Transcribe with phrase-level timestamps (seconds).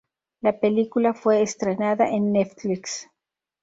[0.41, 3.07] La película fue estrenada en Netflix.